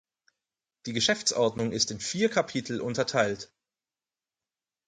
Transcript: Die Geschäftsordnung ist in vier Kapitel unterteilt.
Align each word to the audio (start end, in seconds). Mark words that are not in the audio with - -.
Die 0.87 0.93
Geschäftsordnung 0.93 1.71
ist 1.71 1.91
in 1.91 1.99
vier 1.99 2.29
Kapitel 2.31 2.81
unterteilt. 2.81 3.51